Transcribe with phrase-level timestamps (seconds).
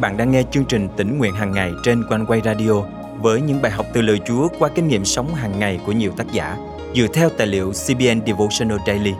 [0.00, 2.82] bạn đang nghe chương trình tỉnh nguyện hàng ngày trên quanh quay radio
[3.20, 6.12] với những bài học từ lời Chúa qua kinh nghiệm sống hàng ngày của nhiều
[6.16, 6.56] tác giả
[6.94, 9.12] dựa theo tài liệu CBN Devotional Daily.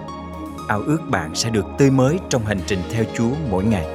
[0.69, 3.87] Ao ước bạn sẽ được tươi mới trong hành trình theo Chúa mỗi ngày.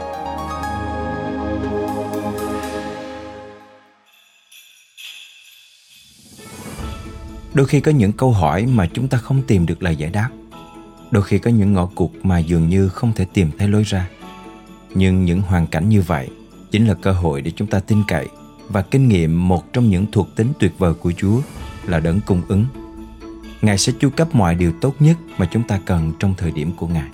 [7.53, 10.29] Đôi khi có những câu hỏi mà chúng ta không tìm được lời giải đáp.
[11.11, 14.09] Đôi khi có những ngõ cụt mà dường như không thể tìm thấy lối ra.
[14.95, 16.29] Nhưng những hoàn cảnh như vậy
[16.73, 18.27] chính là cơ hội để chúng ta tin cậy
[18.69, 21.41] và kinh nghiệm một trong những thuộc tính tuyệt vời của Chúa
[21.85, 22.65] là đấng cung ứng.
[23.61, 26.71] Ngài sẽ chu cấp mọi điều tốt nhất mà chúng ta cần trong thời điểm
[26.75, 27.09] của Ngài.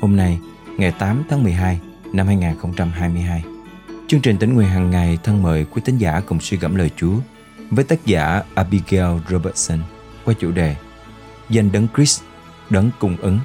[0.00, 0.38] Hôm nay,
[0.78, 1.80] ngày 8 tháng 12
[2.12, 3.44] năm 2022,
[4.08, 6.90] chương trình tính nguyện hàng ngày thân mời quý tín giả cùng suy gẫm lời
[6.96, 7.16] Chúa
[7.70, 9.78] với tác giả Abigail Robertson
[10.24, 10.76] qua chủ đề
[11.50, 12.20] Danh đấng Chris,
[12.70, 13.38] đấng cung ứng.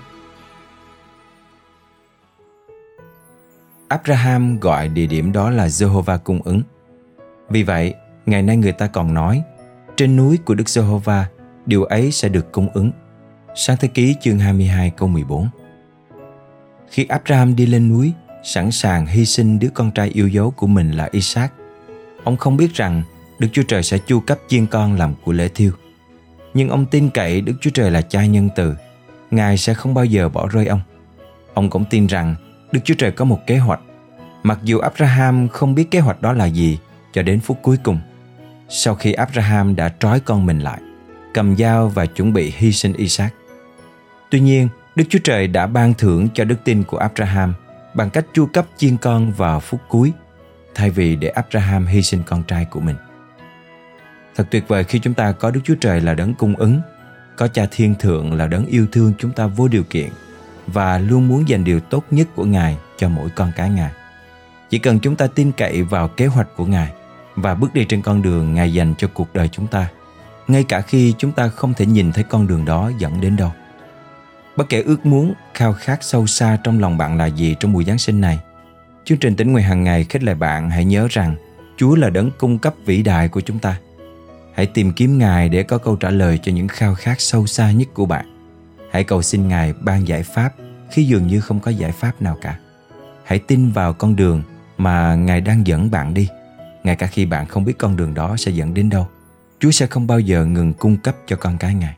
[3.90, 6.62] Abraham gọi địa điểm đó là Jehovah cung ứng.
[7.50, 7.94] Vì vậy,
[8.26, 9.44] ngày nay người ta còn nói,
[9.98, 11.24] trên núi của Đức Jehovah,
[11.66, 12.92] điều ấy sẽ được cung ứng.
[13.56, 15.48] Sáng thế ký chương 22 câu 14
[16.90, 20.68] Khi Abraham đi lên núi, sẵn sàng hy sinh đứa con trai yêu dấu của
[20.68, 21.54] mình là Isaac,
[22.24, 23.04] ông không biết rằng
[23.40, 25.72] Đức Chúa Trời sẽ chu cấp chiên con làm của lễ thiêu.
[26.54, 28.76] Nhưng ông tin cậy Đức Chúa Trời là cha nhân từ,
[29.32, 30.82] Ngài sẽ không bao giờ bỏ rơi ông.
[31.54, 32.36] Ông cũng tin rằng
[32.72, 33.80] Đức Chúa Trời có một kế hoạch.
[34.44, 36.80] Mặc dù Abraham không biết kế hoạch đó là gì
[37.14, 38.00] cho đến phút cuối cùng.
[38.70, 40.82] Sau khi Abraham đã trói con mình lại,
[41.34, 43.34] cầm dao và chuẩn bị hy sinh Isaac.
[44.32, 47.54] Tuy nhiên, Đức Chúa Trời đã ban thưởng cho đức tin của Abraham
[47.94, 50.12] bằng cách chu cấp chiên con vào phút cuối,
[50.76, 52.96] thay vì để Abraham hy sinh con trai của mình.
[54.36, 56.82] Thật tuyệt vời khi chúng ta có Đức Chúa Trời là đấng cung ứng,
[57.36, 60.10] có Cha Thiên Thượng là đấng yêu thương chúng ta vô điều kiện
[60.74, 63.92] và luôn muốn dành điều tốt nhất của Ngài cho mỗi con cái Ngài.
[64.70, 66.92] Chỉ cần chúng ta tin cậy vào kế hoạch của Ngài
[67.36, 69.88] và bước đi trên con đường Ngài dành cho cuộc đời chúng ta,
[70.48, 73.52] ngay cả khi chúng ta không thể nhìn thấy con đường đó dẫn đến đâu.
[74.56, 77.84] Bất kể ước muốn, khao khát sâu xa trong lòng bạn là gì trong mùa
[77.84, 78.40] Giáng sinh này,
[79.06, 81.36] chương trình tỉnh nguyện hàng ngày khích lệ bạn hãy nhớ rằng
[81.78, 83.80] Chúa là đấng cung cấp vĩ đại của chúng ta.
[84.54, 87.72] Hãy tìm kiếm Ngài để có câu trả lời cho những khao khát sâu xa
[87.72, 88.26] nhất của bạn.
[88.92, 90.54] Hãy cầu xin Ngài ban giải pháp
[90.92, 92.60] khi dường như không có giải pháp nào cả.
[93.24, 94.42] Hãy tin vào con đường
[94.78, 96.30] mà Ngài đang dẫn bạn đi.
[96.84, 99.08] Ngay cả khi bạn không biết con đường đó sẽ dẫn đến đâu,
[99.60, 101.98] Chúa sẽ không bao giờ ngừng cung cấp cho con cái Ngài.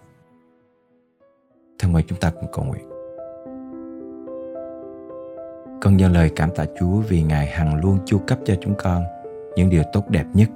[1.79, 2.83] Thân mời chúng ta cùng cầu nguyện.
[5.81, 9.03] Con dâng lời cảm tạ Chúa vì Ngài hằng luôn chu cấp cho chúng con
[9.55, 10.49] những điều tốt đẹp nhất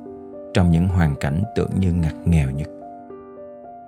[0.53, 2.69] trong những hoàn cảnh tưởng như ngặt nghèo nhất.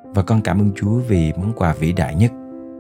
[0.03, 2.31] Và con cảm ơn Chúa vì món quà vĩ đại nhất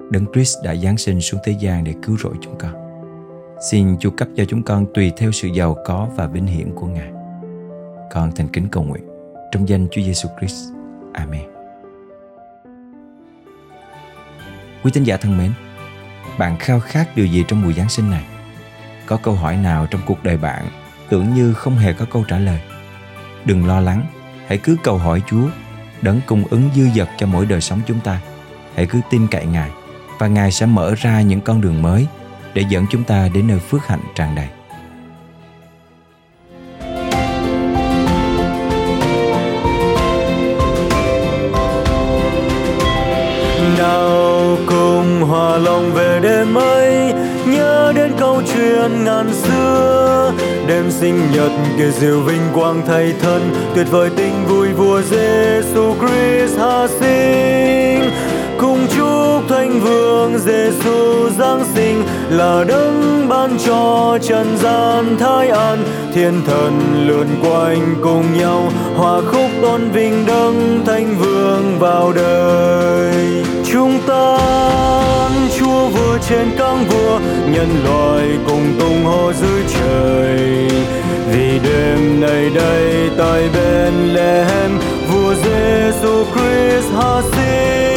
[0.09, 2.73] Đấng Christ đã giáng sinh xuống thế gian để cứu rỗi chúng con.
[3.71, 6.87] Xin chu cấp cho chúng con tùy theo sự giàu có và vinh hiển của
[6.87, 7.11] Ngài.
[8.11, 9.03] Con thành kính cầu nguyện
[9.51, 10.73] trong danh Chúa Giêsu Christ.
[11.13, 11.41] Amen.
[14.83, 15.51] Quý tín giả thân mến,
[16.39, 18.25] bạn khao khát điều gì trong mùa Giáng sinh này?
[19.05, 20.67] Có câu hỏi nào trong cuộc đời bạn
[21.09, 22.59] tưởng như không hề có câu trả lời?
[23.45, 24.05] Đừng lo lắng,
[24.47, 25.49] hãy cứ cầu hỏi Chúa,
[26.01, 28.21] đấng cung ứng dư dật cho mỗi đời sống chúng ta.
[28.75, 29.71] Hãy cứ tin cậy Ngài
[30.19, 32.07] và Ngài sẽ mở ra những con đường mới
[32.53, 34.47] để dẫn chúng ta đến nơi phước hạnh tràn đầy.
[43.77, 47.13] nào cùng hòa lòng về đêm ấy,
[47.45, 50.33] nhớ đến câu chuyện ngàn xưa
[50.67, 55.95] đêm sinh nhật kia diệu vinh quang thay thân, tuyệt vời tình vui vua Giêsu
[55.99, 57.56] Christ hạ sinh
[58.97, 65.83] chúc thánh vương Giêsu giáng sinh là đấng ban cho trần gian thái an.
[66.13, 73.13] Thiên thần lượn quanh cùng nhau, hòa khúc tôn vinh đấng thánh vương vào đời.
[73.71, 74.37] Chúng ta
[75.59, 77.19] chúa vua trên cáng vua,
[77.53, 80.69] nhân loại cùng tung hô dưới trời.
[81.31, 84.79] Vì đêm nay đây tại bên Bethlehem,
[85.11, 87.96] vua Giêsu Christ hạ sinh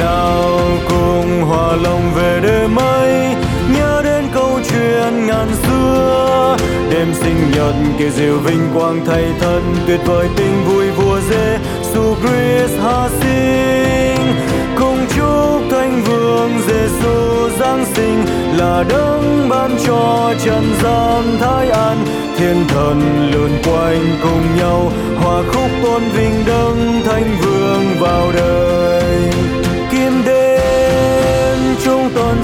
[0.00, 3.34] nào cùng hòa lòng về đêm ấy,
[3.74, 6.56] nhớ đến câu chuyện ngàn xưa.
[6.90, 11.58] Đêm sinh nhật kia diệu vinh quang thay thân, tuyệt vời tình vui vua dê,
[11.82, 14.34] su Chris ha sinh
[14.78, 18.24] cùng chúc thánh vương Giêsu giáng sinh
[18.56, 22.04] là đấng ban cho trần gian thái an.
[22.36, 29.30] Thiên thần lượn quanh cùng nhau, hòa khúc tôn vinh đấng thánh vương vào đời.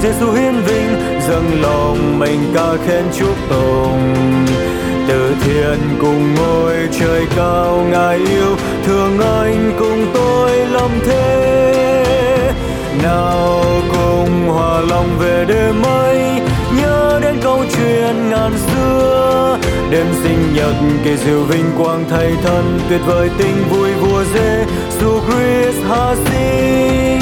[0.01, 4.13] Giêsu hiến vinh, dâng lòng mình ca khen chúc tụng.
[5.07, 8.55] Từ thiên cùng ngôi trời cao ngài yêu,
[8.85, 12.53] thương anh cùng tôi lòng thế.
[13.03, 16.41] Nào cùng hòa lòng về đêm ấy,
[16.81, 19.57] nhớ đến câu chuyện ngàn xưa.
[19.91, 24.65] Đêm sinh nhật kỳ diệu vinh quang thầy thân, tuyệt vời tình vui vua dê
[24.99, 27.19] su Christ hạ sinh.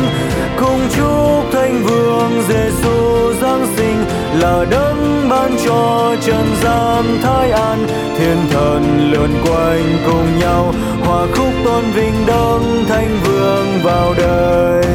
[2.47, 4.05] Giêsu giáng sinh
[4.39, 7.87] là đấng ban cho trần gian thái an.
[8.17, 10.73] Thiên thần lượn quanh cùng nhau,
[11.05, 14.85] hòa khúc tôn vinh đấng thánh vương vào đời.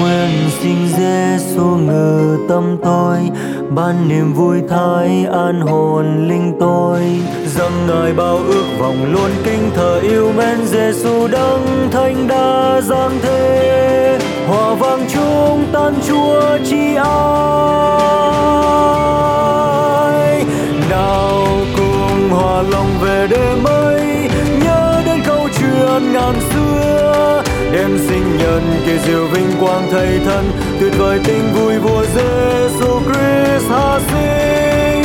[0.00, 3.18] Nguyện xin Giêsu ngự tâm tôi,
[3.70, 7.00] ban niềm vui thái an hồn linh tôi.
[7.46, 13.18] Dâng ngài bao ước vọng luôn kinh thờ yêu mến Giêsu đấng thánh đa giáng
[13.22, 13.83] thế
[14.48, 17.04] hòa vang chung tan chúa chi ai
[20.90, 21.46] nào
[21.76, 24.28] cùng hòa lòng về đêm ấy,
[24.64, 27.42] nhớ đến câu chuyện ngàn xưa.
[27.72, 30.50] Đêm sinh nhật kỳ diệu vinh quang thầy thân,
[30.80, 35.04] tuyệt vời tình vui vua Giêsu Christ hạ sinh.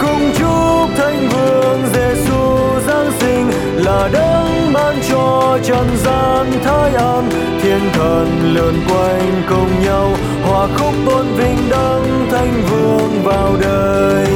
[0.00, 4.41] Cùng chúc thánh vương Giêsu giáng sinh là đấng
[4.72, 7.28] ban cho trần gian thái an
[7.62, 10.10] thiên thần lượn quanh cùng nhau,
[10.42, 14.26] hòa khúc tôn vinh đấng thánh vương vào đời.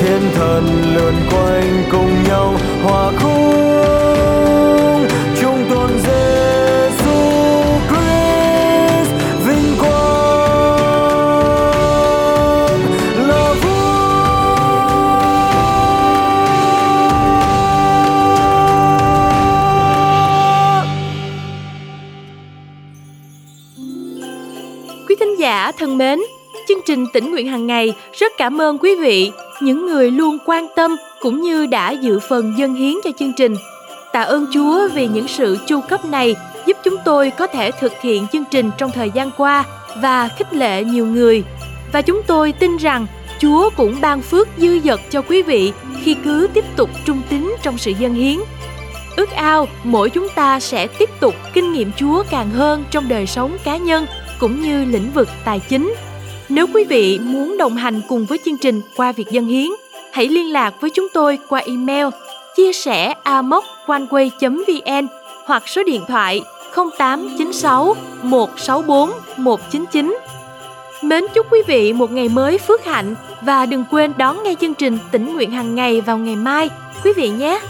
[0.00, 0.64] Thiên thần
[0.94, 3.55] lượn quanh cùng nhau, hòa khúc
[25.08, 26.18] Quý thính giả thân mến,
[26.68, 30.66] chương trình tỉnh nguyện hàng ngày rất cảm ơn quý vị, những người luôn quan
[30.76, 33.54] tâm cũng như đã dự phần dân hiến cho chương trình.
[34.12, 36.36] Tạ ơn Chúa vì những sự chu cấp này
[36.66, 39.64] giúp chúng tôi có thể thực hiện chương trình trong thời gian qua
[40.02, 41.44] và khích lệ nhiều người.
[41.92, 43.06] Và chúng tôi tin rằng
[43.38, 45.72] Chúa cũng ban phước dư dật cho quý vị
[46.02, 48.38] khi cứ tiếp tục trung tín trong sự dân hiến.
[49.16, 53.26] Ước ao mỗi chúng ta sẽ tiếp tục kinh nghiệm Chúa càng hơn trong đời
[53.26, 54.06] sống cá nhân
[54.38, 55.94] cũng như lĩnh vực tài chính.
[56.48, 59.70] Nếu quý vị muốn đồng hành cùng với chương trình qua việc dân hiến,
[60.12, 62.06] hãy liên lạc với chúng tôi qua email
[62.56, 65.06] chia sẻ amoconeway.vn
[65.46, 66.42] hoặc số điện thoại
[66.98, 70.18] 0896 164 199.
[71.02, 74.74] Mến chúc quý vị một ngày mới phước hạnh và đừng quên đón nghe chương
[74.74, 76.70] trình tỉnh nguyện hàng ngày vào ngày mai
[77.04, 77.60] quý vị nhé.